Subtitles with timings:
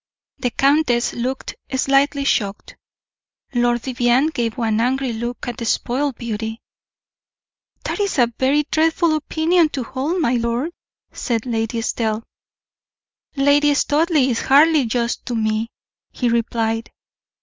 [0.39, 2.75] The countess looked slightly shocked.
[3.53, 6.59] Lord Vivianne gave one angry look at the spoiled beauty.
[7.83, 10.71] "That is a very dreadful opinion to hold, my lord,"
[11.11, 12.23] said Lady Estelle.
[13.35, 15.69] "Lady Studleigh is hardly just to me,"
[16.11, 16.89] he replied.